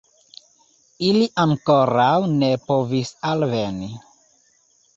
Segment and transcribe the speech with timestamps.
[1.09, 3.93] Ili ankoraŭ ne povis alveni.